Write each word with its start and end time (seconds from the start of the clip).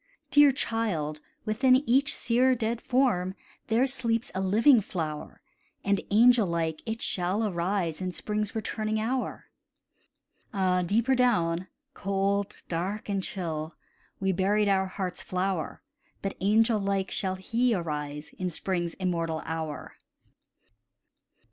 "Dear 0.31 0.51
child, 0.51 1.19
within 1.45 1.75
each 1.87 2.15
sere 2.15 2.55
dead 2.55 2.81
form 2.81 3.35
There 3.67 3.85
sleeps 3.85 4.31
a 4.33 4.41
living 4.41 4.81
flower, 4.81 5.43
And 5.85 6.01
angel 6.09 6.47
like 6.47 6.81
it 6.87 7.03
shall 7.03 7.43
arise 7.43 8.01
In 8.01 8.11
spring's 8.11 8.55
returning 8.55 8.99
hour." 8.99 9.51
Ah, 10.55 10.81
deeper 10.81 11.13
down 11.13 11.67
cold, 11.93 12.63
dark, 12.67 13.09
and 13.09 13.21
chill 13.23 13.75
We 14.19 14.31
buried 14.31 14.67
our 14.67 14.87
heart's 14.87 15.21
flower, 15.21 15.83
But 16.23 16.35
angel 16.41 16.79
like 16.79 17.11
shall 17.11 17.35
he 17.35 17.75
arise 17.75 18.33
In 18.39 18.49
spring's 18.49 18.95
immortal 18.95 19.43
hour. 19.45 19.95